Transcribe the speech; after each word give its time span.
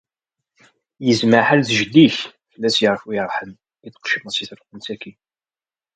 Yezmer 1.05 1.41
lḥal 1.43 1.61
d 1.67 1.69
jeddi-k, 1.77 2.17
fell-as 2.51 2.77
yeɛfu 2.79 3.09
yerḥem, 3.15 3.51
i 3.85 3.89
d-tqecmeḍ 3.89 4.33
seg 4.35 4.47
telqent-agi. 4.49 5.13